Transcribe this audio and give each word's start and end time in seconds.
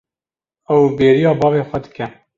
Ew 0.73 0.83
bêriya 0.97 1.31
bavê 1.41 1.61
xwe 1.69 1.79
dike. 1.85 2.07